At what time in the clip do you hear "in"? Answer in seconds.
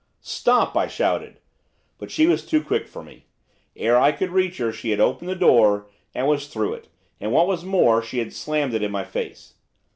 8.81-8.89